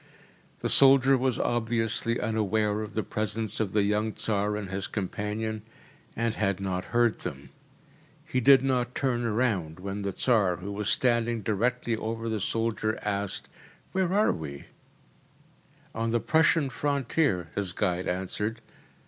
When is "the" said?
0.61-0.67, 2.95-3.03, 3.71-3.83, 10.01-10.11, 12.29-12.41, 16.09-16.19